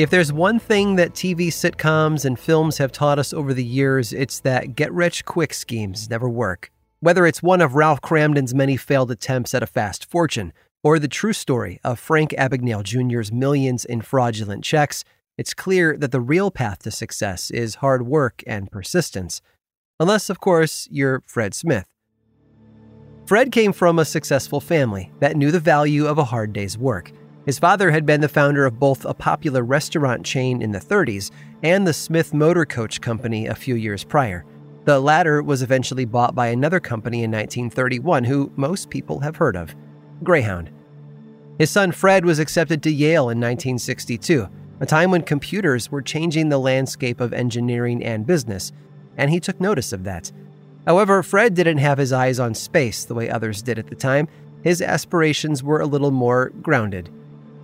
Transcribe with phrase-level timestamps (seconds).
[0.00, 4.14] If there's one thing that TV sitcoms and films have taught us over the years,
[4.14, 6.72] it's that get rich quick schemes never work.
[7.00, 11.06] Whether it's one of Ralph Kramden's many failed attempts at a fast fortune, or the
[11.06, 15.04] true story of Frank Abagnale Jr.'s millions in fraudulent checks,
[15.36, 19.42] it's clear that the real path to success is hard work and persistence.
[19.98, 21.84] Unless, of course, you're Fred Smith.
[23.26, 27.12] Fred came from a successful family that knew the value of a hard day's work.
[27.46, 31.30] His father had been the founder of both a popular restaurant chain in the 30s
[31.62, 34.44] and the Smith Motor Coach Company a few years prior.
[34.84, 39.56] The latter was eventually bought by another company in 1931, who most people have heard
[39.56, 39.74] of
[40.22, 40.70] Greyhound.
[41.58, 44.48] His son Fred was accepted to Yale in 1962,
[44.80, 48.72] a time when computers were changing the landscape of engineering and business,
[49.16, 50.30] and he took notice of that.
[50.86, 54.28] However, Fred didn't have his eyes on space the way others did at the time.
[54.62, 57.10] His aspirations were a little more grounded.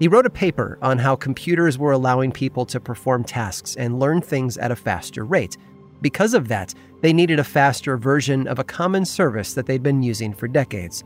[0.00, 4.22] He wrote a paper on how computers were allowing people to perform tasks and learn
[4.22, 5.58] things at a faster rate.
[6.00, 10.02] Because of that, they needed a faster version of a common service that they'd been
[10.02, 11.04] using for decades.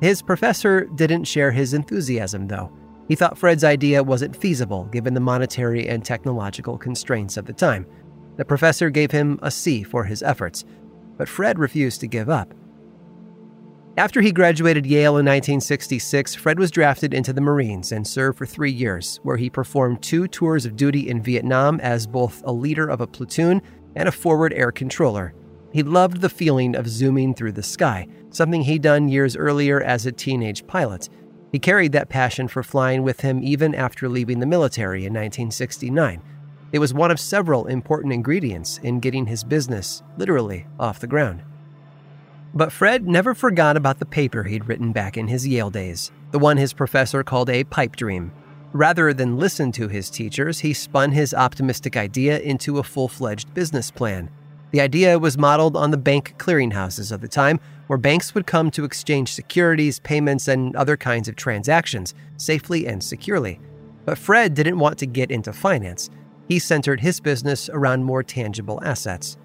[0.00, 2.72] His professor didn't share his enthusiasm, though.
[3.06, 7.86] He thought Fred's idea wasn't feasible given the monetary and technological constraints of the time.
[8.38, 10.64] The professor gave him a C for his efforts,
[11.16, 12.52] but Fred refused to give up.
[13.98, 18.46] After he graduated Yale in 1966, Fred was drafted into the Marines and served for
[18.46, 22.88] three years, where he performed two tours of duty in Vietnam as both a leader
[22.88, 23.60] of a platoon
[23.94, 25.34] and a forward air controller.
[25.74, 30.06] He loved the feeling of zooming through the sky, something he'd done years earlier as
[30.06, 31.10] a teenage pilot.
[31.50, 36.22] He carried that passion for flying with him even after leaving the military in 1969.
[36.72, 41.42] It was one of several important ingredients in getting his business literally off the ground.
[42.54, 46.38] But Fred never forgot about the paper he'd written back in his Yale days, the
[46.38, 48.32] one his professor called a pipe dream.
[48.72, 53.52] Rather than listen to his teachers, he spun his optimistic idea into a full fledged
[53.54, 54.30] business plan.
[54.70, 58.70] The idea was modeled on the bank clearinghouses of the time, where banks would come
[58.70, 63.60] to exchange securities, payments, and other kinds of transactions safely and securely.
[64.04, 66.10] But Fred didn't want to get into finance.
[66.48, 69.36] He centered his business around more tangible assets.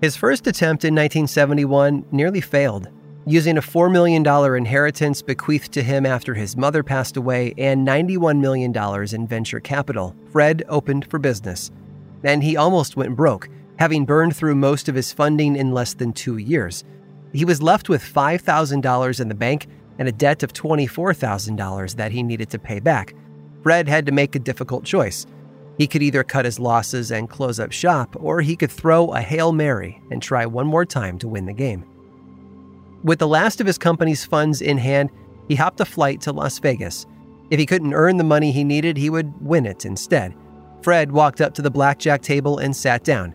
[0.00, 2.88] His first attempt in 1971 nearly failed.
[3.26, 8.38] Using a $4 million inheritance bequeathed to him after his mother passed away and $91
[8.38, 8.74] million
[9.14, 11.70] in venture capital, Fred opened for business.
[12.22, 16.12] And he almost went broke, having burned through most of his funding in less than
[16.12, 16.84] two years.
[17.32, 19.68] He was left with $5,000 in the bank
[19.98, 23.14] and a debt of $24,000 that he needed to pay back.
[23.62, 25.26] Fred had to make a difficult choice.
[25.78, 29.20] He could either cut his losses and close up shop, or he could throw a
[29.20, 31.84] Hail Mary and try one more time to win the game.
[33.02, 35.10] With the last of his company's funds in hand,
[35.48, 37.06] he hopped a flight to Las Vegas.
[37.50, 40.34] If he couldn't earn the money he needed, he would win it instead.
[40.82, 43.34] Fred walked up to the blackjack table and sat down.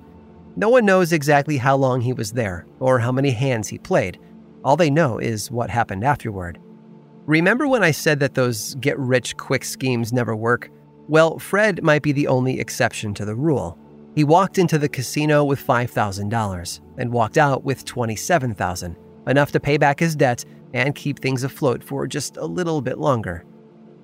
[0.55, 4.19] No one knows exactly how long he was there or how many hands he played.
[4.63, 6.59] All they know is what happened afterward.
[7.25, 10.69] Remember when I said that those get rich quick schemes never work?
[11.09, 13.79] Well, Fred might be the only exception to the rule.
[14.14, 18.96] He walked into the casino with $5,000 and walked out with 27,000,
[19.26, 23.00] enough to pay back his debt and keep things afloat for just a little bit
[23.00, 23.44] longer.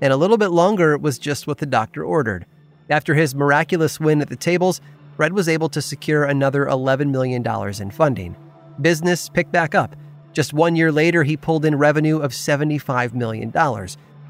[0.02, 2.48] And a little bit longer was just what the doctor ordered.
[2.90, 4.82] After his miraculous win at the tables,
[5.16, 7.46] Fred was able to secure another $11 million
[7.80, 8.36] in funding.
[8.82, 9.96] Business picked back up.
[10.34, 13.54] Just one year later, he pulled in revenue of $75 million,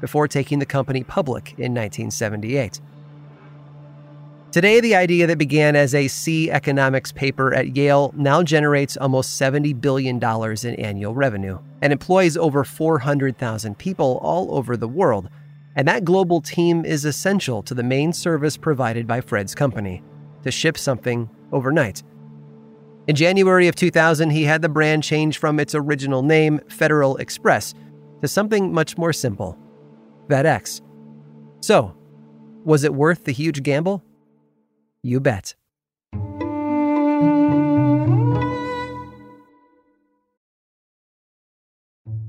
[0.00, 2.80] before taking the company public in 1978.
[4.52, 9.38] Today, the idea that began as a C economics paper at Yale now generates almost
[9.38, 15.28] $70 billion in annual revenue and employs over 400,000 people all over the world.
[15.74, 20.02] And that global team is essential to the main service provided by Fred's company
[20.42, 22.02] to ship something overnight.
[23.08, 27.74] In January of 2000, he had the brand change from its original name, Federal Express,
[28.22, 29.58] to something much more simple
[30.28, 30.80] FedEx.
[31.60, 31.96] So,
[32.64, 34.02] was it worth the huge gamble?
[35.02, 35.54] You bet.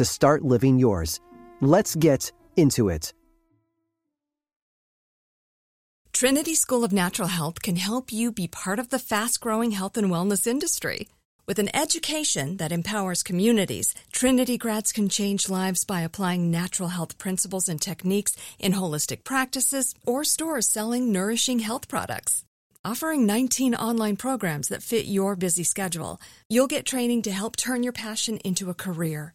[0.00, 1.20] to start living yours.
[1.60, 3.12] Let's get into it.
[6.14, 9.98] Trinity School of Natural Health can help you be part of the fast growing health
[9.98, 11.08] and wellness industry.
[11.46, 17.18] With an education that empowers communities, Trinity grads can change lives by applying natural health
[17.18, 22.44] principles and techniques in holistic practices or stores selling nourishing health products.
[22.86, 26.18] Offering 19 online programs that fit your busy schedule,
[26.48, 29.34] you'll get training to help turn your passion into a career.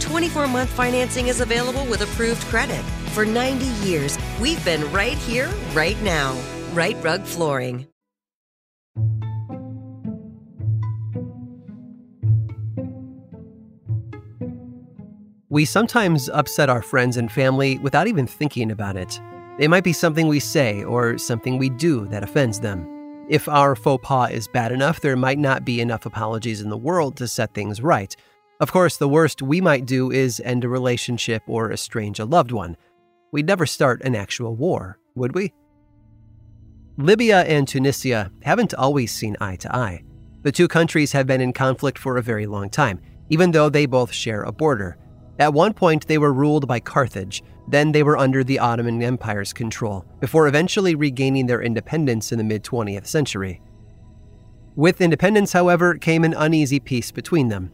[0.00, 2.82] 24 month financing is available with approved credit.
[3.12, 6.36] For 90 years, we've been right here, right now.
[6.72, 7.86] Rite Rug Flooring.
[15.50, 19.18] We sometimes upset our friends and family without even thinking about it.
[19.58, 22.86] It might be something we say or something we do that offends them.
[23.28, 26.76] If our faux pas is bad enough, there might not be enough apologies in the
[26.76, 28.14] world to set things right.
[28.60, 32.50] Of course, the worst we might do is end a relationship or estrange a loved
[32.50, 32.76] one.
[33.30, 35.52] We'd never start an actual war, would we?
[36.96, 40.02] Libya and Tunisia haven't always seen eye to eye.
[40.42, 43.86] The two countries have been in conflict for a very long time, even though they
[43.86, 44.98] both share a border.
[45.38, 49.52] At one point, they were ruled by Carthage, then they were under the Ottoman Empire's
[49.52, 53.60] control, before eventually regaining their independence in the mid 20th century.
[54.74, 57.70] With independence, however, came an uneasy peace between them.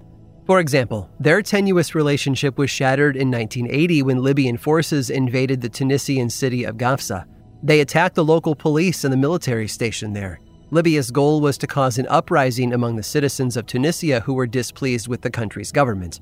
[0.46, 6.28] For example, their tenuous relationship was shattered in 1980 when Libyan forces invaded the Tunisian
[6.28, 7.24] city of Gafsa.
[7.62, 10.40] They attacked the local police and the military station there.
[10.70, 15.08] Libya's goal was to cause an uprising among the citizens of Tunisia who were displeased
[15.08, 16.20] with the country's government.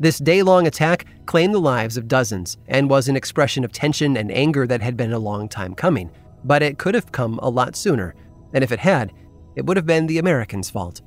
[0.00, 4.16] This day long attack claimed the lives of dozens and was an expression of tension
[4.16, 6.10] and anger that had been a long time coming,
[6.42, 8.14] but it could have come a lot sooner,
[8.54, 9.12] and if it had,
[9.54, 11.02] it would have been the Americans' fault.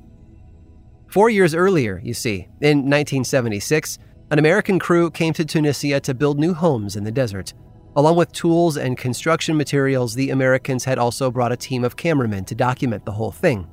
[1.14, 4.00] Four years earlier, you see, in 1976,
[4.32, 7.54] an American crew came to Tunisia to build new homes in the desert.
[7.94, 12.44] Along with tools and construction materials, the Americans had also brought a team of cameramen
[12.46, 13.68] to document the whole thing.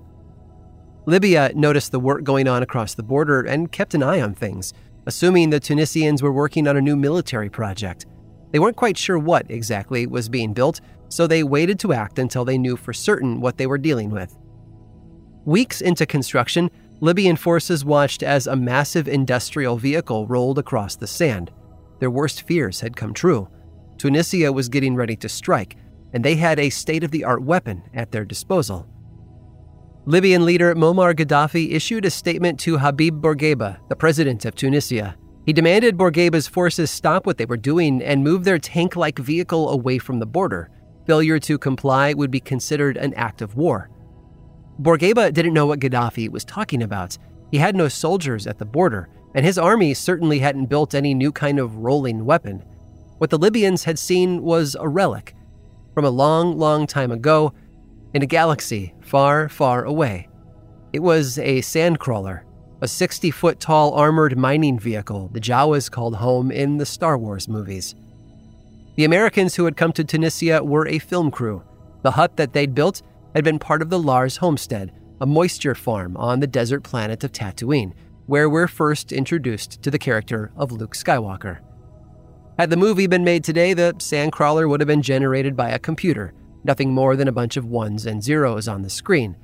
[1.08, 4.72] Libya noticed the work going on across the border and kept an eye on things,
[5.08, 8.06] assuming the Tunisians were working on a new military project.
[8.52, 10.80] They weren't quite sure what exactly was being built,
[11.10, 14.38] so they waited to act until they knew for certain what they were dealing with.
[15.44, 16.70] Weeks into construction,
[17.04, 21.52] Libyan forces watched as a massive industrial vehicle rolled across the sand.
[22.00, 23.50] Their worst fears had come true.
[23.98, 25.78] Tunisia was getting ready to strike,
[26.14, 28.88] and they had a state of the art weapon at their disposal.
[30.06, 35.16] Libyan leader Muammar Gaddafi issued a statement to Habib Bourguiba, the president of Tunisia.
[35.48, 39.70] He demanded Bourguiba's forces stop what they were doing and move their tank like vehicle
[39.70, 40.70] away from the border.
[41.08, 43.90] Failure to comply would be considered an act of war.
[44.82, 47.16] Bourguiba didn't know what Gaddafi was talking about.
[47.52, 49.10] He had no soldiers at the border.
[49.34, 52.62] and his army certainly hadn't built any new kind of rolling weapon.
[53.18, 55.36] What the Libyans had seen was a relic
[55.94, 57.54] from a long, long time ago
[58.14, 60.28] in a galaxy far, far away.
[60.92, 62.42] It was a sandcrawler,
[62.82, 67.48] a 60 foot tall armored mining vehicle the Jawas called home in the Star Wars
[67.48, 67.96] movies.
[68.98, 71.64] The Americans who had come to Tunisia were a film crew.
[72.02, 73.02] The hut that they'd built
[73.34, 77.32] had been part of the Lars homestead, a moisture farm on the desert planet of
[77.32, 77.94] Tatooine,
[78.26, 81.60] where we're first introduced to the character of Luke Skywalker.
[82.58, 86.34] Had the movie been made today, the sandcrawler would have been generated by a computer,
[86.64, 89.36] nothing more than a bunch of ones and zeros on the screen.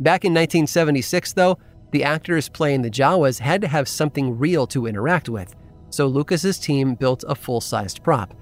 [0.00, 1.58] Back in 1976, though,
[1.92, 5.54] the actors playing the Jawas had to have something real to interact with,
[5.90, 8.34] so Lucas's team built a full-sized prop.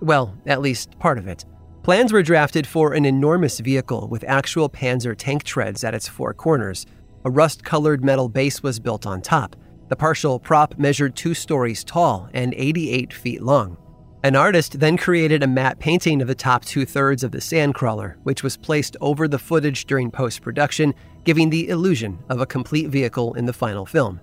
[0.00, 1.44] Well, at least part of it.
[1.82, 6.32] Plans were drafted for an enormous vehicle with actual Panzer tank treads at its four
[6.32, 6.86] corners.
[7.24, 9.56] A rust colored metal base was built on top.
[9.88, 13.76] The partial prop measured two stories tall and 88 feet long.
[14.22, 18.14] An artist then created a matte painting of the top two thirds of the sandcrawler,
[18.22, 22.90] which was placed over the footage during post production, giving the illusion of a complete
[22.90, 24.20] vehicle in the final film.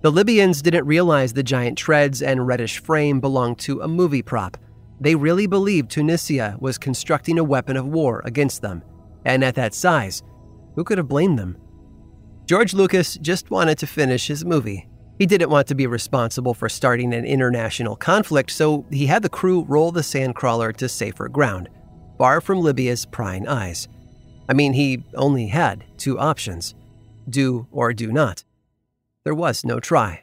[0.00, 4.56] The Libyans didn't realize the giant treads and reddish frame belonged to a movie prop.
[5.00, 8.82] They really believed Tunisia was constructing a weapon of war against them.
[9.24, 10.22] And at that size,
[10.74, 11.56] who could have blamed them?
[12.46, 14.88] George Lucas just wanted to finish his movie.
[15.18, 19.28] He didn't want to be responsible for starting an international conflict, so he had the
[19.28, 21.68] crew roll the sandcrawler to safer ground,
[22.18, 23.88] far from Libya's prying eyes.
[24.48, 26.74] I mean, he only had two options
[27.28, 28.44] do or do not.
[29.24, 30.22] There was no try.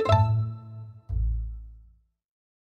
[0.00, 0.27] you